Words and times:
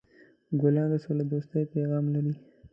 ګلان 0.61 0.87
د 0.91 0.93
سولهدوستۍ 1.03 1.63
پیغام 1.73 2.05
لري. 2.13 2.33